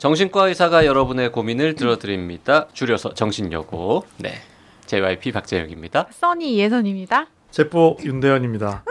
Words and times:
정신과 0.00 0.48
의사가 0.48 0.86
여러분의 0.86 1.30
고민을 1.30 1.74
들어드립니다. 1.74 2.68
줄여서 2.72 3.12
정신여고. 3.12 4.06
네. 4.16 4.32
JYP 4.86 5.30
박재혁입니다. 5.30 6.06
써니 6.10 6.54
이혜선입니다. 6.56 7.26
제보 7.50 7.98
윤대현입니다. 8.02 8.82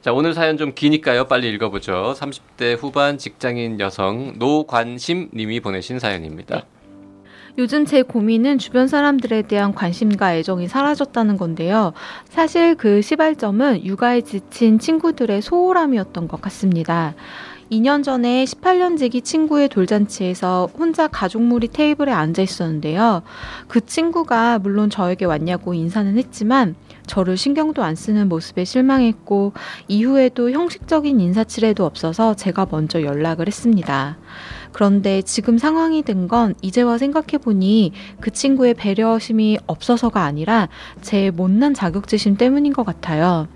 자, 0.00 0.12
오늘 0.12 0.34
사연 0.34 0.56
좀 0.56 0.72
기니까요. 0.72 1.24
빨리 1.24 1.50
읽어보죠. 1.50 2.14
30대 2.16 2.80
후반 2.80 3.18
직장인 3.18 3.80
여성 3.80 4.34
노관심 4.38 5.30
님이 5.34 5.58
보내신 5.58 5.98
사연입니다. 5.98 6.62
요즘 7.58 7.84
제 7.84 8.02
고민은 8.02 8.58
주변 8.58 8.86
사람들에 8.86 9.42
대한 9.42 9.74
관심과 9.74 10.36
애정이 10.36 10.68
사라졌다는 10.68 11.36
건데요. 11.36 11.92
사실 12.28 12.76
그 12.76 13.02
시발점은 13.02 13.84
육아에 13.84 14.20
지친 14.20 14.78
친구들의 14.78 15.42
소홀함이었던 15.42 16.28
것 16.28 16.40
같습니다. 16.40 17.16
2년 17.70 18.02
전에 18.02 18.44
18년지기 18.44 19.22
친구의 19.22 19.68
돌잔치에서 19.68 20.70
혼자 20.78 21.06
가족물이 21.06 21.68
테이블에 21.68 22.10
앉아 22.12 22.40
있었는데요. 22.42 23.22
그 23.66 23.84
친구가 23.84 24.58
물론 24.60 24.88
저에게 24.88 25.26
왔냐고 25.26 25.74
인사는 25.74 26.16
했지만 26.16 26.74
저를 27.06 27.36
신경도 27.36 27.82
안 27.82 27.94
쓰는 27.94 28.28
모습에 28.28 28.64
실망했고 28.64 29.52
이후에도 29.86 30.50
형식적인 30.50 31.20
인사치레도 31.20 31.84
없어서 31.84 32.34
제가 32.34 32.66
먼저 32.70 33.02
연락을 33.02 33.46
했습니다. 33.46 34.18
그런데 34.72 35.22
지금 35.22 35.56
상황이 35.58 36.02
된 36.02 36.28
건 36.28 36.54
이제와 36.60 36.98
생각해보니 36.98 37.92
그 38.20 38.30
친구의 38.30 38.74
배려심이 38.74 39.58
없어서가 39.66 40.24
아니라 40.24 40.68
제 41.00 41.30
못난 41.30 41.72
자격지심 41.72 42.36
때문인 42.36 42.72
것 42.74 42.84
같아요. 42.84 43.48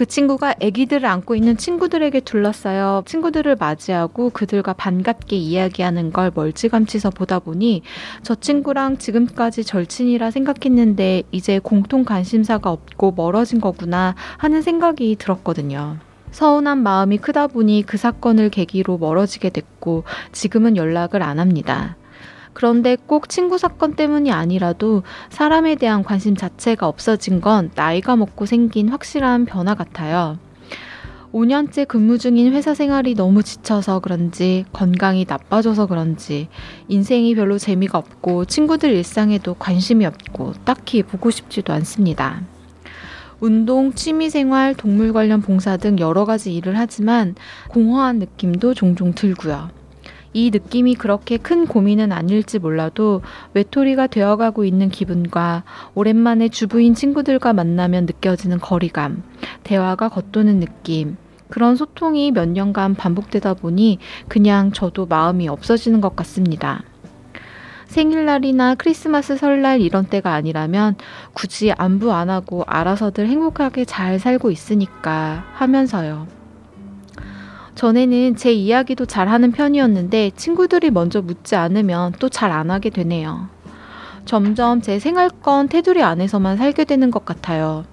그 0.00 0.06
친구가 0.06 0.54
아기들을 0.62 1.04
안고 1.04 1.34
있는 1.34 1.58
친구들에게 1.58 2.20
둘러싸여 2.20 3.02
친구들을 3.04 3.56
맞이하고 3.56 4.30
그들과 4.30 4.72
반갑게 4.72 5.36
이야기하는 5.36 6.10
걸 6.10 6.32
멀찌감치서 6.34 7.10
보다 7.10 7.38
보니 7.38 7.82
저 8.22 8.34
친구랑 8.34 8.96
지금까지 8.96 9.62
절친이라 9.62 10.30
생각했는데 10.30 11.24
이제 11.32 11.58
공통 11.58 12.06
관심사가 12.06 12.70
없고 12.70 13.12
멀어진 13.14 13.60
거구나 13.60 14.14
하는 14.38 14.62
생각이 14.62 15.16
들었거든요. 15.16 15.98
서운한 16.30 16.78
마음이 16.78 17.18
크다 17.18 17.48
보니 17.48 17.84
그 17.86 17.98
사건을 17.98 18.48
계기로 18.48 18.96
멀어지게 18.96 19.50
됐고 19.50 20.04
지금은 20.32 20.78
연락을 20.78 21.22
안 21.22 21.38
합니다. 21.38 21.98
그런데 22.52 22.96
꼭 23.06 23.28
친구 23.28 23.58
사건 23.58 23.94
때문이 23.94 24.32
아니라도 24.32 25.02
사람에 25.30 25.76
대한 25.76 26.02
관심 26.02 26.36
자체가 26.36 26.86
없어진 26.86 27.40
건 27.40 27.70
나이가 27.74 28.16
먹고 28.16 28.46
생긴 28.46 28.88
확실한 28.88 29.44
변화 29.44 29.74
같아요. 29.74 30.38
5년째 31.32 31.86
근무 31.86 32.18
중인 32.18 32.52
회사 32.52 32.74
생활이 32.74 33.14
너무 33.14 33.44
지쳐서 33.44 34.00
그런지 34.00 34.64
건강이 34.72 35.26
나빠져서 35.28 35.86
그런지 35.86 36.48
인생이 36.88 37.36
별로 37.36 37.56
재미가 37.56 37.98
없고 37.98 38.46
친구들 38.46 38.90
일상에도 38.90 39.54
관심이 39.54 40.04
없고 40.06 40.54
딱히 40.64 41.04
보고 41.04 41.30
싶지도 41.30 41.72
않습니다. 41.74 42.42
운동, 43.38 43.94
취미생활, 43.94 44.74
동물 44.74 45.12
관련 45.12 45.40
봉사 45.40 45.76
등 45.76 45.98
여러 45.98 46.24
가지 46.24 46.54
일을 46.54 46.76
하지만 46.76 47.36
공허한 47.68 48.18
느낌도 48.18 48.74
종종 48.74 49.14
들고요. 49.14 49.70
이 50.32 50.50
느낌이 50.50 50.94
그렇게 50.94 51.36
큰 51.36 51.66
고민은 51.66 52.12
아닐지 52.12 52.58
몰라도 52.58 53.22
외톨이가 53.54 54.06
되어가고 54.06 54.64
있는 54.64 54.88
기분과 54.88 55.64
오랜만에 55.94 56.48
주부인 56.48 56.94
친구들과 56.94 57.52
만나면 57.52 58.06
느껴지는 58.06 58.58
거리감, 58.58 59.22
대화가 59.64 60.08
겉도는 60.08 60.60
느낌, 60.60 61.16
그런 61.48 61.74
소통이 61.74 62.30
몇 62.30 62.48
년간 62.48 62.94
반복되다 62.94 63.54
보니 63.54 63.98
그냥 64.28 64.70
저도 64.72 65.06
마음이 65.06 65.48
없어지는 65.48 66.00
것 66.00 66.14
같습니다. 66.16 66.82
생일날이나 67.86 68.76
크리스마스 68.76 69.36
설날 69.36 69.80
이런 69.80 70.06
때가 70.06 70.32
아니라면 70.32 70.94
굳이 71.32 71.72
안부 71.72 72.12
안 72.12 72.30
하고 72.30 72.62
알아서들 72.68 73.26
행복하게 73.26 73.84
잘 73.84 74.20
살고 74.20 74.52
있으니까 74.52 75.44
하면서요. 75.54 76.39
전에는 77.80 78.36
제 78.36 78.52
이야기도 78.52 79.06
잘하는 79.06 79.52
편이었는데 79.52 80.32
친구들이 80.36 80.90
먼저 80.90 81.22
묻지 81.22 81.56
않으면 81.56 82.12
또 82.18 82.28
잘 82.28 82.52
안 82.52 82.70
하게 82.70 82.90
되네요. 82.90 83.48
점점 84.26 84.82
제 84.82 84.98
생활권 84.98 85.68
테두리 85.68 86.02
안에서만 86.02 86.58
살게 86.58 86.84
되는 86.84 87.10
것 87.10 87.24
같아요. 87.24 87.86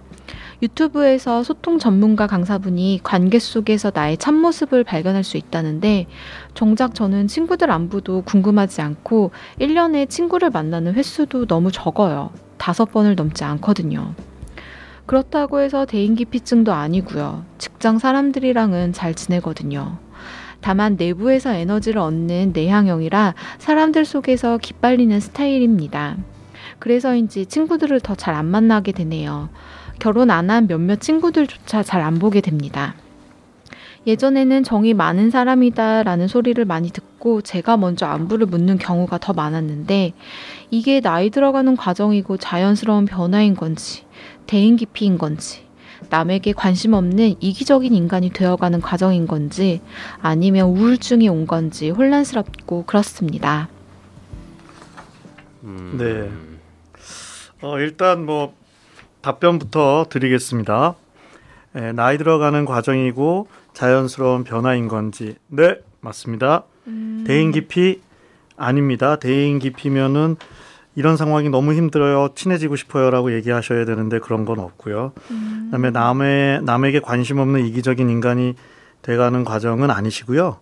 유튜브에서 0.62 1.42
소통 1.42 1.80
전문가 1.80 2.28
강사분이 2.28 3.00
관계 3.02 3.40
속에서 3.40 3.94
나의 3.96 4.18
참모습을 4.18 4.84
발견할 4.84 5.24
수 5.24 5.38
있다는데 5.38 6.08
정작 6.54 6.94
저는 6.94 7.30
친구들 7.30 7.72
안부도 7.72 8.24
궁금하지 8.24 8.82
않고 8.82 9.32
1년에 9.62 10.10
친구를 10.10 10.50
만나는 10.50 10.96
횟수도 10.96 11.46
너무 11.46 11.72
적어요. 11.72 12.32
다섯 12.58 12.92
번을 12.92 13.16
넘지 13.16 13.46
않거든요. 13.46 14.16
그렇다고 15.08 15.60
해서 15.62 15.86
대인기피증도 15.86 16.74
아니고요. 16.74 17.46
직장 17.58 17.98
사람들이랑은 17.98 18.94
잘 18.94 19.14
지내거든요. 19.16 19.98
다만 20.60 20.98
내부에서 20.98 21.54
에너지를 21.54 22.00
얻는 22.02 22.52
내향형이라 22.54 23.34
사람들 23.58 24.04
속에서 24.06 24.58
기빨리는 24.58 25.18
스타일입니다. 25.20 26.18
그래서인지 26.80 27.46
친구들을 27.46 28.02
더 28.02 28.16
잘 28.16 28.36
안 28.36 28.46
만나게 28.48 28.92
되네요. 28.92 29.50
결혼 30.00 30.30
안 30.30 30.50
한 30.50 30.68
몇몇 30.68 31.00
친구들조차 31.00 31.84
잘 31.84 32.02
안 32.02 32.20
보게 32.20 32.42
됩니다. 32.42 32.96
예전에는 34.06 34.64
정이 34.64 34.94
많은 34.94 35.32
사람이다 35.32 36.04
라는 36.04 36.28
소리를 36.28 36.64
많이 36.66 36.90
듣고 36.92 37.42
제가 37.42 37.76
먼저 37.78 38.06
안부를 38.06 38.46
묻는 38.48 38.78
경우가 38.78 39.18
더 39.18 39.34
많았는데 39.34 40.14
이게 40.72 41.02
나이 41.02 41.30
들어가는 41.30 41.76
과정이고 41.76 42.38
자연스러운 42.38 43.06
변화인 43.06 43.56
건지 43.56 44.06
대인 44.48 44.76
기피인 44.76 45.18
건지, 45.18 45.66
남에게 46.10 46.54
관심 46.54 46.94
없는 46.94 47.36
이기적인 47.40 47.94
인간이 47.94 48.30
되어가는 48.30 48.82
과정인 48.82 49.28
건지, 49.28 49.82
아니면 50.22 50.70
우울증이 50.70 51.28
온 51.30 51.46
건지 51.46 51.90
혼란스럽고 51.90 52.86
그렇습니다. 52.86 53.70
음... 55.64 55.98
네. 55.98 56.30
어, 57.62 57.80
일단 57.80 58.26
뭐 58.26 58.54
답변부터 59.22 60.06
드리겠습니다. 60.10 60.96
예, 61.76 61.92
나이 61.92 62.18
들어가는 62.18 62.66
과정이고 62.66 63.48
자연스러운 63.74 64.44
변화인 64.44 64.88
건지, 64.88 65.36
네, 65.48 65.80
맞습니다. 66.00 66.64
음... 66.88 67.24
대인 67.28 67.52
기피 67.52 68.02
아닙니다. 68.56 69.18
대인 69.18 69.60
기피면은 69.60 70.38
이런 70.98 71.16
상황이 71.16 71.50
너무 71.50 71.74
힘들어요. 71.74 72.30
친해지고 72.36 72.76
싶어요라고 72.76 73.34
얘기하셔야 73.34 73.86
되는데 73.86 74.20
그런 74.20 74.44
건 74.44 74.60
없고요. 74.60 75.14
음. 75.32 75.62
그다음에 75.66 75.92
남의 75.92 76.64
남에게 76.64 77.00
관심 77.00 77.40
없는 77.40 77.66
이기적인 77.66 78.10
인간이 78.10 78.56
돼가는 79.04 79.46
과정은 79.46 79.90
아니시고요. 79.90 80.60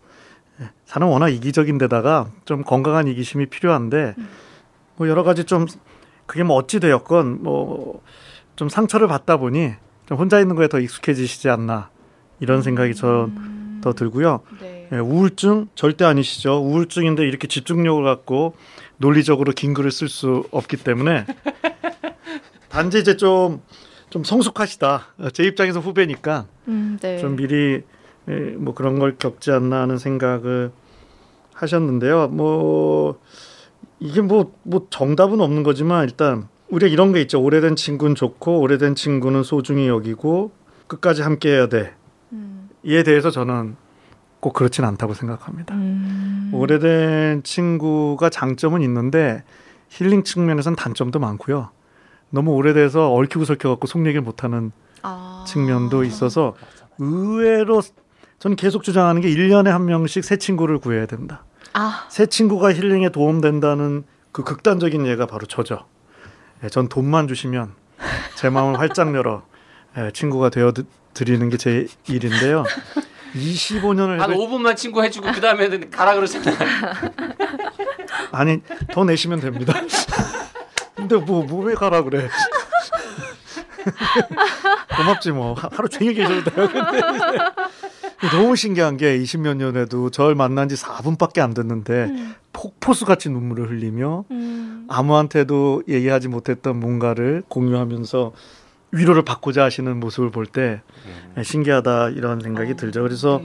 예, 0.62 0.70
사람 0.86 1.10
워낙 1.10 1.30
이기적인데다가 1.30 2.28
좀 2.46 2.64
건강한 2.64 3.08
이기심이 3.08 3.48
필요한데 3.48 4.16
뭐 4.98 5.08
여러 5.08 5.24
가지 5.24 5.46
좀 5.46 5.66
그게 6.28 6.44
뭐 6.44 6.56
어찌 6.58 6.80
되었건 6.80 7.42
뭐 7.42 8.02
좀 8.56 8.70
상처를 8.70 9.08
받다 9.08 9.38
보니 9.38 9.74
좀 10.06 10.18
혼자 10.18 10.40
있는 10.40 10.56
거에 10.56 10.68
더 10.68 10.80
익숙해지시지 10.80 11.50
않나 11.50 11.90
이런 12.40 12.62
생각이 12.62 12.96
저더 12.96 13.26
음. 13.26 13.82
들고요. 13.96 14.42
네. 14.62 14.88
예, 14.92 14.98
우울증 14.98 15.68
절대 15.76 16.06
아니시죠. 16.06 16.62
우울증인데 16.62 17.24
이렇게 17.24 17.48
집중력을 17.48 18.04
갖고 18.04 18.56
논리적으로 18.98 19.52
긴 19.54 19.74
글을 19.74 19.92
쓸 19.92 20.08
수 20.08 20.44
없기 20.52 20.78
때문에 20.78 21.26
단지 22.70 23.00
이제 23.00 23.18
좀, 23.18 23.62
좀 24.10 24.24
성숙하시다. 24.24 25.08
제 25.34 25.44
입장에서 25.44 25.80
후배니까 25.80 26.46
음, 26.68 26.98
네. 27.02 27.18
좀 27.20 27.36
미리 27.36 27.84
뭐 28.58 28.74
그런 28.74 29.00
걸 29.00 29.18
겪지 29.18 29.52
않나 29.52 29.82
하는 29.82 29.98
생각을 29.98 30.72
하셨는데요. 31.54 32.28
뭐 32.30 33.20
이게 34.00 34.22
뭐뭐 34.22 34.54
뭐 34.64 34.88
정답은 34.90 35.40
없는 35.42 35.64
거지만 35.64 36.04
일단 36.06 36.48
우리가 36.70 36.92
이런 36.92 37.14
게 37.14 37.22
있죠. 37.22 37.42
오래된 37.42 37.76
친구는 37.76 38.16
좋고 38.16 38.60
오래된 38.60 38.96
친구는 38.96 39.44
소중히 39.44 39.88
여기고 39.88 40.52
끝까지 40.88 41.22
함께 41.22 41.50
해야 41.50 41.68
돼. 41.68 41.94
음. 42.34 42.70
이에 42.84 43.04
대해서 43.04 43.32
저는 43.32 43.76
꼭 44.40 44.54
그렇진 44.54 44.84
않다고 44.84 45.14
생각합니다. 45.14 45.74
음. 45.76 46.25
오래된 46.60 47.44
친구가 47.44 48.30
장점은 48.30 48.82
있는데 48.82 49.44
힐링 49.90 50.24
측면에서는 50.24 50.76
단점도 50.76 51.20
많고요. 51.20 51.70
너무 52.30 52.52
오래돼서 52.52 53.14
얽히고 53.14 53.46
설켜갖고 53.46 53.88
속 53.88 54.02
얘기를 54.06 54.22
못하는 54.22 54.72
아. 55.02 55.46
측면도 55.48 56.04
있어서 56.04 56.56
의외로 56.98 57.82
저는 58.40 58.58
계속 58.58 58.84
주장하는 58.84 59.22
게 59.22 59.30
1년에 59.30 59.66
한 59.70 59.86
명씩 59.86 60.24
새 60.24 60.38
친구를 60.38 60.80
구해야 60.80 61.06
된다. 61.06 61.44
아. 61.74 62.06
새 62.10 62.26
친구가 62.26 62.74
힐링에 62.74 63.10
도움된다는 63.10 64.04
그 64.32 64.44
극단적인 64.44 65.06
예가 65.08 65.28
바로 65.28 65.46
저죠. 65.46 65.86
예, 66.64 66.68
전 66.70 66.88
돈만 66.90 67.28
주시면 67.28 67.74
제 68.36 68.50
마음을 68.50 68.80
활짝 68.80 69.14
열어 69.16 69.44
예, 69.98 70.12
친구가 70.12 70.50
되어 70.50 70.74
드리는 71.14 71.50
게 71.50 71.58
제 71.58 71.88
일인데요. 72.10 72.64
25년을 73.36 74.18
한 74.20 74.32
5분만 74.32 74.76
친구 74.76 75.04
해주고 75.04 75.32
그 75.32 75.42
다음에는 75.42 75.90
가라 75.90 76.16
그러잖아요. 76.16 76.56
아니 78.32 78.62
더 78.92 79.04
내시면 79.04 79.40
됩니다. 79.42 79.74
근데 80.96 81.18
뭐뭐 81.18 81.66
왜 81.66 81.76
가라 81.76 82.04
그래? 82.04 82.30
고맙지 84.98 85.32
뭐 85.32 85.54
하루 85.54 85.88
종일 85.90 86.14
계셔도 86.14 86.50
돼요. 86.50 86.68
근데 88.20 88.36
너무 88.36 88.56
신기한 88.56 88.98
게 88.98 89.20
20몇 89.20 89.58
년에도 89.58 90.10
절 90.10 90.36
만난 90.36 90.70
지 90.70 90.76
4분밖에 90.76 91.40
안 91.42 91.54
됐는데 91.54 92.06
음. 92.06 92.36
폭포수 92.54 93.06
같이 93.06 93.30
눈물을 93.30 93.70
흘리며 93.70 94.26
음. 94.32 94.88
아무한테도 94.90 95.84
얘기하지 95.88 96.30
못했던 96.30 96.80
뭔가를 96.80 97.44
공유하면서 97.50 98.32
위로를 98.96 99.24
받고자 99.24 99.64
하시는 99.64 100.00
모습을 100.00 100.30
볼때 100.32 100.82
음. 101.38 101.44
신기하다 101.44 102.10
이런 102.12 102.40
생각이 102.40 102.72
어, 102.72 102.76
들죠. 102.76 103.04
그래서 103.04 103.42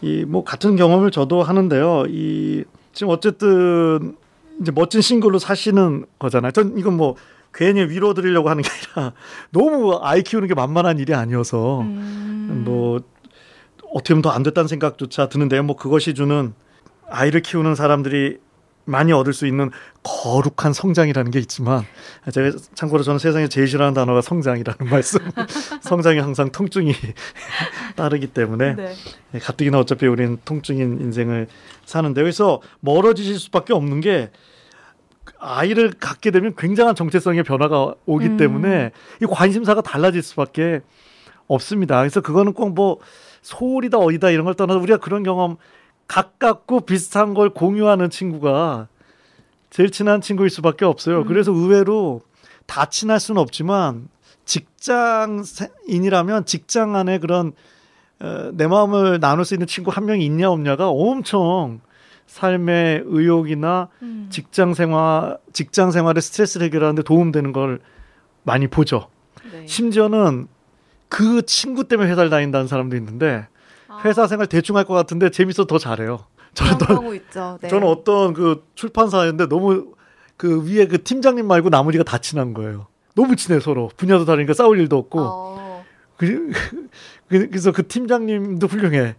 네. 0.00 0.22
이뭐 0.22 0.44
같은 0.44 0.76
경험을 0.76 1.10
저도 1.10 1.42
하는데요. 1.42 2.04
이 2.08 2.64
지금 2.92 3.12
어쨌든 3.12 4.16
이제 4.60 4.70
멋진 4.72 5.00
싱글로 5.00 5.38
사시는 5.38 6.04
거잖아요. 6.18 6.52
전 6.52 6.76
이건 6.78 6.96
뭐 6.96 7.16
괜히 7.52 7.82
위로 7.82 8.14
드리려고 8.14 8.50
하는 8.50 8.62
게 8.62 8.68
아니라 8.70 9.12
너무 9.50 9.98
아이 10.02 10.22
키우는 10.22 10.48
게 10.48 10.54
만만한 10.54 10.98
일이 10.98 11.14
아니어서 11.14 11.80
음. 11.80 12.62
뭐 12.64 13.00
어떻게 13.92 14.14
보면 14.14 14.22
더 14.22 14.30
안 14.30 14.42
됐다는 14.42 14.68
생각조차 14.68 15.28
드는데요. 15.28 15.62
뭐 15.62 15.76
그것이 15.76 16.14
주는 16.14 16.52
아이를 17.08 17.42
키우는 17.42 17.74
사람들이 17.74 18.38
많이 18.84 19.12
얻을 19.12 19.32
수 19.32 19.46
있는 19.46 19.70
거룩한 20.02 20.72
성장이라는 20.72 21.30
게 21.30 21.38
있지만 21.38 21.84
제가 22.30 22.56
참고로 22.74 23.02
저는 23.02 23.18
세상에 23.18 23.48
제일 23.48 23.66
싫어하는 23.66 23.94
단어가 23.94 24.20
성장이라는 24.20 24.90
말씀. 24.90 25.20
성장이 25.82 26.18
항상 26.18 26.50
통증이 26.50 26.92
따르기 27.96 28.28
때문에 28.28 28.74
네. 28.74 28.94
예, 29.34 29.38
가뜩이나 29.38 29.78
어차피 29.78 30.06
우리는 30.06 30.38
통증인 30.44 31.00
인생을 31.00 31.48
사는데 31.84 32.22
그래서 32.22 32.60
멀어지실 32.80 33.38
수밖에 33.38 33.72
없는 33.72 34.00
게 34.00 34.30
아이를 35.38 35.92
갖게 35.98 36.30
되면 36.30 36.54
굉장한 36.56 36.94
정체성의 36.94 37.44
변화가 37.44 37.94
오기 38.06 38.26
음. 38.26 38.36
때문에 38.36 38.90
이 39.22 39.26
관심사가 39.26 39.80
달라질 39.80 40.22
수밖에 40.22 40.80
없습니다. 41.46 41.98
그래서 41.98 42.20
그거는 42.20 42.52
꼭 42.52 42.74
뭐 42.74 42.98
소울이다 43.44 43.98
어디다 43.98 44.30
이런 44.30 44.46
걸 44.46 44.54
떠나서 44.54 44.80
우리가 44.80 44.98
그런 44.98 45.22
경험 45.22 45.56
가깝고 46.06 46.80
비슷한 46.80 47.34
걸 47.34 47.50
공유하는 47.50 48.10
친구가 48.10 48.88
제일 49.70 49.90
친한 49.90 50.20
친구일 50.20 50.50
수밖에 50.50 50.84
없어요. 50.84 51.22
음. 51.22 51.26
그래서 51.26 51.52
의외로 51.52 52.20
다 52.66 52.86
친할 52.86 53.20
수는 53.20 53.40
없지만 53.40 54.08
직장인이라면 54.44 56.46
직장 56.46 56.96
안에 56.96 57.18
그런 57.18 57.52
어, 58.20 58.50
내 58.52 58.66
마음을 58.66 59.20
나눌 59.20 59.44
수 59.44 59.54
있는 59.54 59.66
친구 59.66 59.90
한 59.90 60.06
명이 60.06 60.24
있냐 60.24 60.50
없냐가 60.50 60.88
엄청 60.88 61.80
삶의 62.26 63.02
의욕이나 63.06 63.88
음. 64.02 64.28
직장 64.30 64.74
생활 64.74 65.38
직장 65.52 65.90
생활의 65.90 66.22
스트레스를 66.22 66.66
해결하는데 66.66 67.02
도움되는 67.02 67.52
걸 67.52 67.80
많이 68.44 68.68
보죠. 68.68 69.08
네. 69.52 69.66
심지어는 69.66 70.46
그 71.08 71.44
친구 71.46 71.88
때문에 71.88 72.10
회사를 72.10 72.30
다닌다는 72.30 72.66
사람도 72.66 72.96
있는데 72.96 73.46
아. 73.46 73.53
회사 74.04 74.26
생활 74.26 74.46
대충 74.46 74.76
할 74.76 74.84
것 74.84 74.94
같은데 74.94 75.30
재밌어 75.30 75.64
더 75.66 75.78
잘해요. 75.78 76.26
저는 76.54 76.78
또, 76.78 77.14
있죠. 77.14 77.58
네. 77.60 77.68
저는 77.68 77.86
어떤 77.88 78.32
그 78.32 78.64
출판사였는데 78.74 79.48
너무 79.48 79.94
그 80.36 80.64
위에 80.68 80.86
그 80.86 81.02
팀장님 81.02 81.46
말고 81.46 81.68
나머지가 81.68 82.04
다 82.04 82.18
친한 82.18 82.54
거예요. 82.54 82.86
너무 83.14 83.36
친해 83.36 83.60
서로 83.60 83.90
분야도 83.96 84.24
다르니까 84.24 84.54
싸울 84.54 84.78
일도 84.80 84.96
없고. 84.98 85.20
어. 85.20 85.84
그, 86.16 86.50
그, 87.28 87.48
그래서 87.48 87.72
그 87.72 87.86
팀장님도 87.86 88.66
훌륭해. 88.66 89.16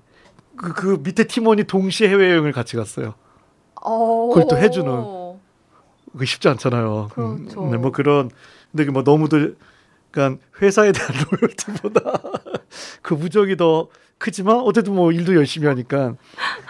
그, 0.56 0.74
그 0.74 1.00
밑에 1.04 1.26
팀원이 1.26 1.66
동시에 1.66 2.08
해외여행을 2.10 2.52
같이 2.54 2.76
갔어요. 2.78 3.16
오. 3.84 4.30
그걸 4.30 4.48
또 4.50 4.58
해주는. 4.58 4.92
그게 6.14 6.26
쉽지 6.26 6.48
않잖아요. 6.48 7.10
그렇죠. 7.14 7.64
음, 7.66 7.72
네, 7.72 7.78
뭐 7.78 7.92
그런, 7.92 8.30
근데 8.72 8.90
뭐 8.90 9.04
너무들, 9.04 9.58
그러니까 10.12 10.42
회사에 10.62 10.94
대한 10.94 11.12
로열티보다 11.42 12.02
그 13.02 13.14
무적이 13.14 13.58
더 13.58 13.90
크지만 14.18 14.58
어쨌든 14.58 14.96
뭐 14.96 15.12
일도 15.12 15.36
열심히 15.36 15.68
하니까 15.68 16.16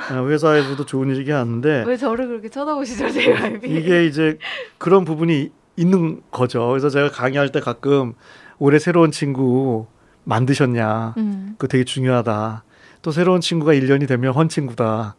아, 0.09 0.25
회사에서도 0.25 0.85
좋은 0.85 1.09
일이긴 1.09 1.33
하는데 1.35 1.83
왜 1.85 1.97
저를 1.97 2.27
그렇게 2.27 2.49
쳐다보시죠, 2.49 3.09
제가 3.11 3.47
이게 3.63 4.05
이제 4.05 4.37
그런 4.77 5.05
부분이 5.05 5.51
있는 5.77 6.21
거죠. 6.31 6.69
그래서 6.69 6.89
제가 6.89 7.11
강의할 7.11 7.51
때 7.51 7.59
가끔 7.59 8.13
올해 8.57 8.79
새로운 8.79 9.11
친구 9.11 9.87
만드셨냐, 10.23 11.13
음. 11.17 11.55
그거 11.57 11.67
되게 11.67 11.83
중요하다. 11.83 12.63
또 13.01 13.11
새로운 13.11 13.41
친구가 13.41 13.73
1년이 13.73 14.07
되면 14.07 14.33
헌 14.33 14.49
친구다. 14.49 15.15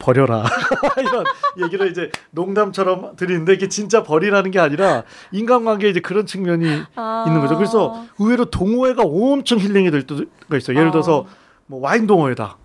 버려라. 0.00 0.44
이런 0.98 1.24
얘기를 1.62 1.90
이제 1.90 2.10
농담처럼 2.30 3.16
드리는데 3.16 3.52
이게 3.52 3.68
진짜 3.68 4.02
버리라는 4.02 4.50
게 4.50 4.58
아니라 4.58 5.04
인간관계에 5.30 5.90
이제 5.90 6.00
그런 6.00 6.24
측면이 6.24 6.82
아~ 6.96 7.24
있는 7.28 7.40
거죠. 7.42 7.54
그래서 7.56 8.06
의외로 8.18 8.46
동호회가 8.46 9.02
엄청 9.04 9.58
힐링이 9.58 9.90
될 9.90 10.06
때가 10.06 10.56
있어요. 10.56 10.78
예를 10.78 10.90
들어서 10.90 11.26
뭐 11.70 11.78
와인 11.80 12.08
동호회다. 12.08 12.58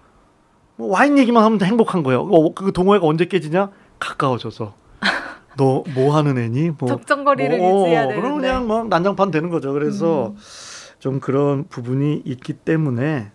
뭐 0.78 0.90
와인 0.90 1.18
얘기만 1.20 1.44
하면 1.44 1.62
행복한 1.62 2.02
거예요. 2.02 2.22
어, 2.22 2.54
그 2.56 2.72
동호회가 2.72 3.06
언제 3.06 3.26
깨지냐? 3.26 3.70
가까워져서. 4.00 4.74
너 5.58 5.84
뭐 5.94 6.16
하는 6.18 6.40
애니? 6.40 6.72
뭐 6.80 6.90
적정거리를 6.90 7.56
뭐, 7.60 7.84
유지해야 7.84 8.08
되는데. 8.08 8.22
그럼 8.22 8.42
그냥 8.42 8.68
뭐 8.68 8.84
난장판 8.84 9.30
되는 9.30 9.52
거죠. 9.52 9.74
그래서 9.74 10.30
음. 10.30 10.36
좀 10.98 11.20
그런 11.20 11.68
부분이 11.70 12.24
있기 12.26 12.54
때문에 12.54 13.32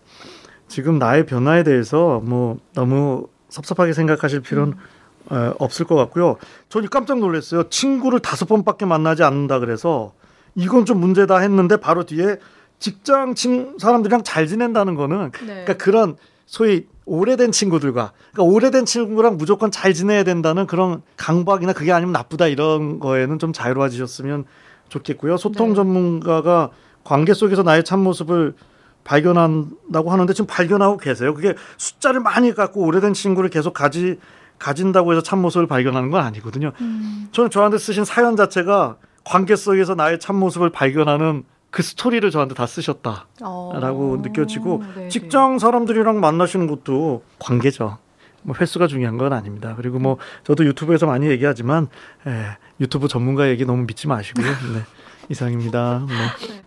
지금 0.67 0.99
나의 0.99 1.25
변화에 1.25 1.63
대해서 1.63 2.19
뭐 2.21 2.57
너무 2.73 3.27
섭섭하게 3.47 3.93
생각하실 3.93 4.41
필요는 4.41 4.73
음. 4.73 5.33
어, 5.33 5.55
없을 5.59 5.85
것 5.85 5.95
같고요. 5.95 6.35
저는 6.67 6.89
깜짝 6.89 7.19
놀랐어요. 7.19 7.69
친구를 7.69 8.19
다섯 8.19 8.45
번밖에 8.45 8.85
만나지 8.85 9.23
않는다 9.23 9.59
그래서 9.59 10.11
이건 10.55 10.83
좀 10.83 10.99
문제다 10.99 11.37
했는데 11.37 11.77
바로 11.77 12.03
뒤에 12.03 12.39
직장 12.81 13.35
친 13.35 13.77
사람들이랑 13.77 14.23
잘 14.23 14.47
지낸다는 14.47 14.95
거는 14.95 15.31
네. 15.31 15.45
그러니까 15.45 15.73
그런 15.75 16.17
소위 16.47 16.87
오래된 17.05 17.51
친구들과 17.51 18.11
그러니까 18.31 18.53
오래된 18.53 18.85
친구랑 18.85 19.37
무조건 19.37 19.69
잘 19.69 19.93
지내야 19.93 20.23
된다는 20.23 20.65
그런 20.65 21.03
강박이나 21.15 21.73
그게 21.73 21.93
아니면 21.93 22.11
나쁘다 22.11 22.47
이런 22.47 22.99
거에는 22.99 23.37
좀 23.37 23.53
자유로워지셨으면 23.53 24.45
좋겠고요. 24.89 25.37
소통 25.37 25.69
네. 25.69 25.75
전문가가 25.75 26.71
관계 27.03 27.33
속에서 27.33 27.61
나의 27.61 27.83
참모습을 27.83 28.55
발견한다고 29.03 30.11
하는데 30.11 30.33
지금 30.33 30.47
발견하고 30.47 30.97
계세요. 30.97 31.35
그게 31.35 31.53
숫자를 31.77 32.19
많이 32.19 32.53
갖고 32.53 32.81
오래된 32.81 33.13
친구를 33.13 33.49
계속 33.49 33.73
가지 33.73 34.19
가진다고 34.57 35.11
해서 35.11 35.21
참모습을 35.21 35.67
발견하는 35.67 36.09
건 36.09 36.23
아니거든요. 36.23 36.71
음. 36.81 37.29
저는 37.31 37.51
저한테 37.51 37.77
쓰신 37.77 38.05
사연 38.05 38.35
자체가 38.35 38.97
관계 39.23 39.55
속에서 39.55 39.93
나의 39.93 40.19
참모습을 40.19 40.71
발견하는 40.71 41.43
그 41.71 41.81
스토리를 41.81 42.29
저한테 42.31 42.53
다 42.53 42.67
쓰셨다라고 42.67 43.33
어. 43.43 44.17
느껴지고 44.21 44.83
네네. 44.95 45.09
직장 45.09 45.57
사람들이랑 45.57 46.19
만나시는 46.19 46.67
것도 46.67 47.23
관계죠. 47.39 47.97
뭐 48.43 48.55
횟수가 48.59 48.87
중요한 48.87 49.17
건 49.17 49.33
아닙니다. 49.33 49.73
그리고 49.77 49.97
뭐 49.99 50.17
저도 50.43 50.65
유튜브에서 50.65 51.05
많이 51.05 51.27
얘기하지만 51.27 51.87
에, 52.27 52.57
유튜브 52.79 53.07
전문가 53.07 53.49
얘기 53.49 53.65
너무 53.65 53.83
믿지 53.85 54.07
마시고요. 54.07 54.45
네. 54.73 54.81
이상입니다. 55.29 56.05
네. 56.07 56.13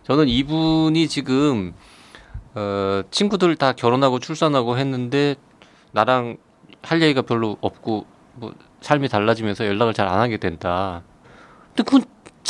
저는 0.03 0.27
이분이 0.27 1.07
지금 1.07 1.73
어, 2.55 3.01
친구들 3.11 3.55
다 3.57 3.73
결혼하고 3.73 4.19
출산하고 4.19 4.77
했는데 4.77 5.35
나랑 5.91 6.37
할 6.81 7.01
얘기가 7.01 7.21
별로 7.23 7.57
없고 7.61 8.05
뭐 8.35 8.53
삶이 8.81 9.07
달라지면서 9.09 9.65
연락을 9.67 9.93
잘 9.93 10.07
안 10.07 10.19
하게 10.19 10.37
된다. 10.37 11.03
근데 11.75 11.83
그건 11.83 12.03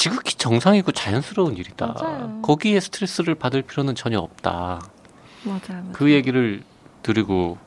지극히 0.05 0.35
정상이고 0.35 0.91
자연스러운 0.91 1.57
일이다. 1.57 1.95
맞아요. 2.00 2.39
거기에 2.43 2.79
스트레스를 2.79 3.33
받을 3.33 3.63
필요는 3.63 3.95
전혀 3.95 4.19
없다. 4.19 4.79
맞아요. 5.43 5.59
맞아요. 5.67 5.89
그 5.93 6.12
얘기를 6.12 6.62
드리고 7.01 7.57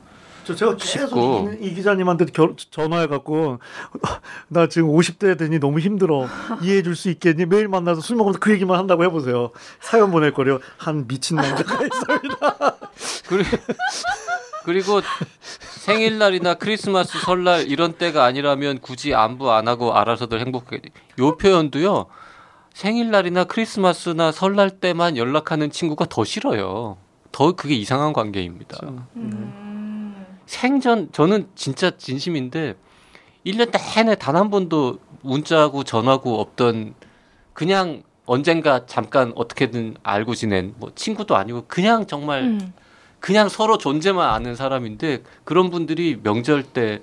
저 0.45 0.55
제가 0.55 0.77
계속 0.77 1.53
이, 1.61 1.65
이 1.67 1.73
기자님한테 1.73 2.27
겨, 2.27 2.55
전화해 2.71 3.07
갖고 3.07 3.59
나 4.47 4.67
지금 4.69 4.87
50대 4.87 5.37
되니 5.37 5.59
너무 5.59 5.79
힘들어 5.79 6.27
이해해 6.61 6.81
줄 6.81 6.95
수 6.95 7.09
있겠니 7.09 7.45
매일 7.45 7.67
만나서 7.67 7.99
술 7.99 8.15
먹으면서 8.15 8.39
그 8.39 8.53
얘기만 8.53 8.79
한다고 8.79 9.03
해보세요 9.03 9.51
사연 9.81 10.09
보낼 10.09 10.33
거려 10.33 10.61
한 10.77 11.07
미친 11.09 11.35
남자가 11.35 11.73
있습니다 11.83 12.77
그리고, 13.27 13.57
그리고 14.63 15.01
생일날이나 15.81 16.53
크리스마스 16.53 17.19
설날 17.19 17.67
이런 17.67 17.93
때가 17.93 18.23
아니라면 18.23 18.79
굳이 18.79 19.13
안부 19.13 19.51
안 19.51 19.67
하고 19.67 19.93
알아서들 19.93 20.39
행복하게 20.39 20.81
요 21.19 21.35
표현도요 21.35 22.05
생일날이나 22.73 23.43
크리스마스나 23.45 24.31
설날 24.31 24.69
때만 24.69 25.17
연락하는 25.17 25.69
친구가 25.71 26.05
더 26.09 26.23
싫어요 26.23 26.97
더 27.31 27.51
그게 27.53 27.75
이상한 27.75 28.11
관계입니다. 28.13 28.77
그렇죠. 28.77 29.03
음. 29.15 30.25
생전 30.45 31.11
저는 31.11 31.47
진짜 31.55 31.91
진심인데 31.91 32.75
1년 33.45 33.71
내내 33.95 34.15
단 34.15 34.35
한 34.35 34.49
번도 34.49 34.99
문자하고 35.21 35.83
전화고 35.83 36.39
없던 36.39 36.95
그냥 37.53 38.03
언젠가 38.25 38.85
잠깐 38.85 39.31
어떻게든 39.35 39.95
알고 40.03 40.35
지낸 40.35 40.73
뭐 40.77 40.91
친구도 40.95 41.35
아니고 41.35 41.65
그냥 41.67 42.07
정말 42.07 42.43
음. 42.43 42.73
그냥 43.19 43.49
서로 43.49 43.77
존재만 43.77 44.29
아는 44.29 44.55
사람인데 44.55 45.23
그런 45.43 45.69
분들이 45.69 46.17
명절 46.23 46.63
때 46.63 47.01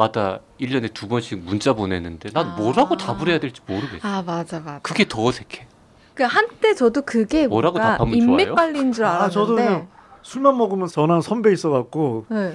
마다 0.00 0.40
1년에 0.60 0.92
두 0.92 1.08
번씩 1.08 1.38
문자 1.38 1.72
보내는데 1.72 2.30
난 2.30 2.46
아. 2.50 2.56
뭐라고 2.56 2.98
답을 2.98 3.28
해야 3.28 3.38
될지 3.40 3.62
모르겠어. 3.66 4.06
아 4.06 4.22
맞아 4.22 4.60
맞아. 4.60 4.78
그게 4.82 5.08
더 5.08 5.24
어색해. 5.24 5.66
그 6.14 6.22
한때 6.22 6.74
저도 6.74 7.00
그게 7.02 7.46
뭐라고 7.46 7.78
답하면 7.78 8.14
인맥 8.14 8.46
좋아요? 8.48 8.54
관리인 8.54 8.92
줄 8.92 9.06
아, 9.06 9.12
알았는데. 9.24 9.34
저도 9.34 9.54
그냥 9.56 9.88
술만 10.20 10.56
먹으면 10.58 10.88
전화 10.88 11.20
선배 11.22 11.50
있어 11.52 11.70
갖고 11.70 12.26
네. 12.28 12.54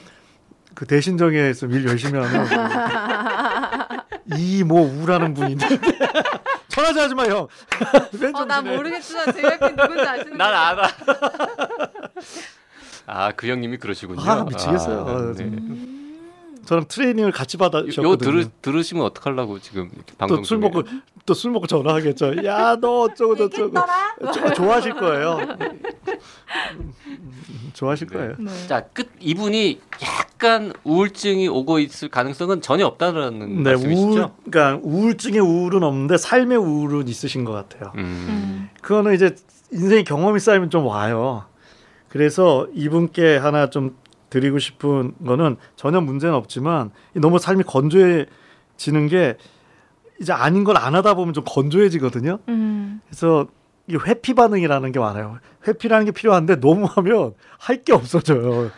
그 0.76 0.86
대신정에서 0.86 1.66
일 1.68 1.88
열심히 1.88 2.20
하면 2.20 2.48
이뭐 4.38 4.82
우라는 5.02 5.34
분인데 5.34 5.68
전화지 6.70 7.00
하지 7.00 7.16
마 7.16 7.24
형. 7.26 7.48
왼 8.20 8.36
어, 8.36 8.46
나. 8.46 8.62
모르겠지만 8.62 9.34
제 9.34 9.42
옆에 9.44 9.76
누군지 9.76 10.02
아시는 10.08 10.38
난? 10.38 10.54
알아. 10.54 10.88
아, 13.08 13.32
그 13.32 13.48
형님이 13.48 13.78
그러시군요. 13.78 14.22
아, 14.22 14.44
미치겠어요. 14.46 15.06
아, 15.08 15.34
네. 15.36 15.44
음. 15.44 15.91
저랑 16.66 16.86
트레이닝을 16.88 17.32
같이 17.32 17.56
요 17.56 17.60
받으셨거든요. 17.60 18.16
들으, 18.18 18.46
들으시면 18.62 19.04
어떡하려고 19.06 19.60
지금 19.60 19.90
방송 20.18 20.38
또술 20.38 20.60
중에. 20.60 20.70
먹고 20.70 20.84
또 21.26 21.34
술 21.34 21.52
먹고 21.52 21.68
전화하겠죠. 21.68 22.46
야 22.46 22.78
너 22.82 23.02
어쩌고 23.02 23.36
저쩌고? 23.36 23.74
조- 24.34 24.54
좋아하실 24.54 24.94
거예요. 24.96 25.38
좋아하실 27.74 28.08
네. 28.08 28.18
거예요. 28.18 28.36
네. 28.40 28.68
자, 28.68 28.82
끝 28.94 29.10
이분이 29.20 29.80
약간 30.04 30.74
우울증이 30.84 31.48
오고 31.48 31.80
있을 31.80 32.10
가능성은 32.10 32.62
전혀 32.62 32.86
없다는 32.86 33.40
네, 33.64 33.74
우울, 33.74 33.88
말씀이시죠? 33.88 34.36
그러니까 34.50 34.80
우울증의 34.84 35.40
우울은 35.40 35.84
없는데 35.84 36.18
삶의 36.18 36.58
우울은 36.58 37.08
있으신 37.08 37.46
것 37.46 37.52
같아요. 37.54 37.92
음. 37.96 38.02
음. 38.30 38.70
그거는 38.82 39.14
이제 39.14 39.36
인생의 39.72 40.04
경험이 40.04 40.40
쌓이면 40.40 40.70
좀 40.70 40.86
와요. 40.86 41.46
그래서 42.10 42.68
이분께 42.74 43.38
하나 43.38 43.70
좀 43.70 43.96
드리고 44.32 44.58
싶은 44.58 45.14
거는 45.24 45.58
전혀 45.76 46.02
문제는 46.02 46.34
없지만 46.34 46.90
너무 47.14 47.38
삶이 47.38 47.64
건조해지는 47.64 49.08
게 49.08 49.38
이제 50.20 50.34
아닌 50.34 50.64
걸 50.64 50.78
안 50.78 50.96
하다 50.96 51.14
보면 51.14 51.34
좀 51.36 51.44
건조해지거든요. 51.46 52.40
음. 52.50 53.02
그래서 53.08 53.46
이 53.88 53.96
회피 53.96 54.34
반응이라는 54.34 54.92
게 54.92 55.00
많아요. 55.00 55.38
회피라는 55.68 56.06
게 56.06 56.12
필요한데 56.12 56.60
너무 56.60 56.86
하면 56.86 57.34
할 57.60 57.84
게 57.84 57.94
없어져요. 57.94 58.72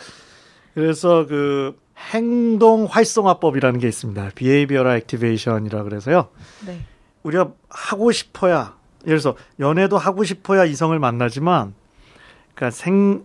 그래서 0.73 1.25
그 1.27 1.77
행동 2.13 2.85
활성화법이라는 2.85 3.79
게 3.79 3.87
있습니다. 3.87 4.31
behavioral 4.35 4.95
activation이라 4.97 5.83
그래서요. 5.83 6.29
네. 6.65 6.81
우리가 7.21 7.51
하고 7.69 8.11
싶어야 8.11 8.75
예를 9.05 9.19
들어서 9.19 9.37
연애도 9.59 9.97
하고 9.97 10.23
싶어야 10.23 10.65
이성을 10.65 10.97
만나지만 10.97 11.75
그러니까 12.55 12.71
생 12.71 13.23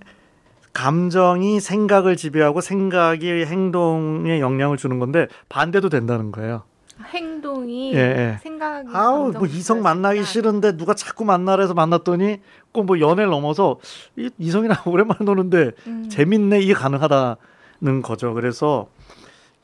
감정이 0.73 1.61
생각을 1.61 2.17
지배하고 2.17 2.61
생각이 2.61 3.45
행동에 3.47 4.41
영향을 4.41 4.77
주는 4.77 4.99
건데 4.99 5.27
반대도 5.49 5.89
된다는 5.89 6.31
거예요. 6.33 6.63
행동이 7.15 7.95
예, 7.95 7.99
예. 7.99 8.39
생각이 8.43 8.89
아우 8.93 9.31
뭐 9.33 9.47
이성 9.47 9.83
만나기 9.83 10.19
수 10.19 10.23
있다. 10.23 10.31
싫은데 10.33 10.77
누가 10.77 10.95
자꾸 10.95 11.25
만나라 11.25 11.63
해서 11.63 11.73
만났더니 11.75 12.39
꼭 12.73 12.85
뭐 12.87 12.99
연애를 13.01 13.31
넘어서 13.31 13.79
이, 14.17 14.31
이성이랑 14.39 14.79
오랜만에 14.87 15.19
노는데 15.25 15.71
음. 15.87 16.09
재밌네 16.09 16.61
이게 16.61 16.75
가능하다는 16.75 18.03
거죠. 18.03 18.35
그래서 18.35 18.89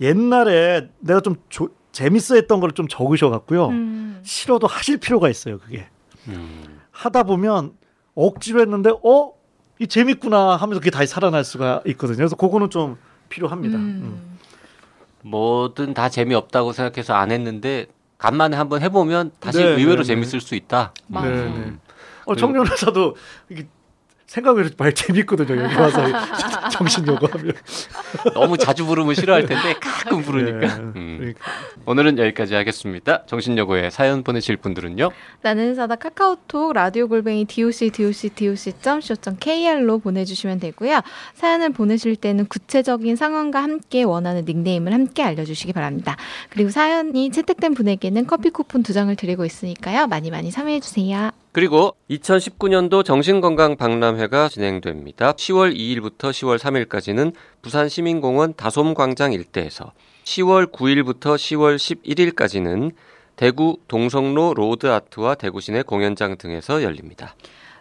옛날에 0.00 0.88
내가 1.00 1.20
좀 1.20 1.36
조- 1.48 1.68
재밌어 1.92 2.34
했던 2.36 2.60
걸 2.60 2.70
좀 2.72 2.88
적으셔 2.88 3.30
갖고요. 3.30 3.68
음. 3.68 4.20
싫어도 4.22 4.66
하실 4.66 4.98
필요가 4.98 5.28
있어요. 5.28 5.58
그게 5.58 5.86
음. 6.28 6.80
하다 6.90 7.24
보면 7.24 7.72
억지로 8.14 8.60
했는데 8.60 8.90
어? 8.90 9.32
이 9.78 9.86
재밌구나 9.86 10.56
하면서 10.56 10.80
그게 10.80 10.90
다시 10.90 11.12
살아날 11.12 11.44
수가 11.44 11.82
있거든요. 11.86 12.16
그래서 12.16 12.36
그거는 12.36 12.70
좀 12.70 12.96
필요합니다. 13.28 13.76
음. 13.78 13.82
음. 14.02 14.38
뭐든 15.22 15.94
다 15.94 16.08
재미없다고 16.08 16.72
생각해서 16.72 17.14
안 17.14 17.32
했는데 17.32 17.86
간만에 18.18 18.56
한번 18.56 18.82
해보면 18.82 19.32
다시 19.40 19.58
네, 19.58 19.64
의외로 19.64 20.02
네, 20.02 20.04
재밌을 20.04 20.40
수 20.40 20.54
있다. 20.54 20.92
맞아요. 21.08 21.30
네, 21.30 21.40
음. 21.42 21.80
네. 21.86 21.92
어, 22.26 22.36
청년회사도 22.36 23.16
이게 23.50 23.66
생각을 24.26 24.70
많이 24.76 24.94
재밌거든요. 24.94 25.62
여기 25.62 25.74
와서 25.76 26.02
정신 26.72 27.06
요구하면. 27.06 27.52
너무 28.32 28.56
자주 28.56 28.86
부르면 28.86 29.14
싫어할 29.14 29.46
텐데 29.46 29.74
가끔 29.74 30.22
부르니까. 30.22 30.58
네, 30.76 30.82
음. 30.82 31.16
그러니까. 31.18 31.50
오늘은 31.86 32.18
여기까지 32.18 32.54
하겠습니다. 32.54 33.24
정신여고에 33.26 33.90
사연 33.90 34.22
보내실 34.22 34.56
분들은요. 34.56 35.10
나는 35.42 35.74
사다 35.74 35.96
카카오톡 35.96 36.72
라디오 36.72 37.08
골뱅이 37.08 37.44
doc 37.44 37.90
doc 37.90 38.30
doc.co.kr로 38.30 39.98
보내주시면 39.98 40.60
되고요. 40.60 41.00
사연을 41.34 41.70
보내실 41.70 42.16
때는 42.16 42.46
구체적인 42.46 43.16
상황과 43.16 43.62
함께 43.62 44.02
원하는 44.02 44.44
닉네임을 44.44 44.92
함께 44.92 45.22
알려주시기 45.22 45.72
바랍니다. 45.72 46.16
그리고 46.50 46.70
사연이 46.70 47.30
채택된 47.30 47.74
분에게는 47.74 48.26
커피 48.26 48.50
쿠폰 48.50 48.82
두 48.82 48.92
장을 48.92 49.14
드리고 49.14 49.44
있으니까요. 49.44 50.06
많이 50.06 50.30
많이 50.30 50.50
참여해 50.50 50.80
주세요. 50.80 51.30
그리고 51.54 51.94
2019년도 52.10 53.04
정신건강 53.04 53.76
박람회가 53.76 54.48
진행됩니다. 54.48 55.34
10월 55.34 55.72
2일부터 55.72 56.32
10월 56.32 56.58
3일까지는 56.58 57.32
부산 57.62 57.88
시민공원 57.88 58.54
다솜광장 58.54 59.32
일대에서 59.32 59.92
10월 60.24 60.72
9일부터 60.72 61.36
10월 61.36 61.76
11일까지는 61.76 62.90
대구 63.36 63.78
동성로 63.86 64.54
로드아트와 64.54 65.36
대구시내 65.36 65.82
공연장 65.82 66.36
등에서 66.38 66.82
열립니다. 66.82 67.36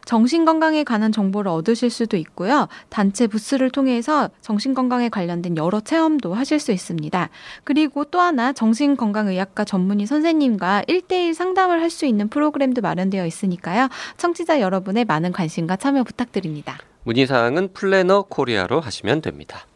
정신건강에 0.05 0.83
관한 0.83 1.11
정보를 1.11 1.49
얻으실 1.49 1.89
수도 1.89 2.17
있고요. 2.17 2.67
단체 2.89 3.27
부스를 3.27 3.69
통해서 3.69 4.29
정신건강에 4.41 5.09
관련된 5.09 5.55
여러 5.57 5.79
체험도 5.79 6.33
하실 6.33 6.59
수 6.59 6.71
있습니다. 6.71 7.29
그리고 7.63 8.03
또 8.03 8.19
하나 8.19 8.51
정신건강의학과 8.51 9.63
전문의 9.63 10.05
선생님과 10.05 10.83
1대1 10.87 11.33
상담을 11.33 11.81
할 11.81 11.93
수 11.93 12.07
있는 12.07 12.27
프로그램도 12.27 12.81
마련되어 12.81 13.25
있으니까요. 13.27 13.87
청취자 14.17 14.59
여러분의 14.59 15.05
많은 15.05 15.31
관심과 15.31 15.75
참여 15.75 16.03
부탁드립니다. 16.03 16.79
문의사항은 17.03 17.73
플래너 17.73 18.23
코리아로 18.23 18.81
하시면 18.81 19.21
됩니다. 19.21 19.67